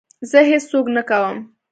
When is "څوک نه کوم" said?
0.71-1.37